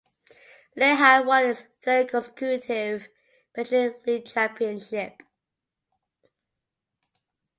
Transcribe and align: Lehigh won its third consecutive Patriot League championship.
Lehigh 0.75 1.19
won 1.19 1.45
its 1.45 1.65
third 1.83 2.09
consecutive 2.09 3.07
Patriot 3.53 4.01
League 4.07 4.25
championship. 4.25 5.21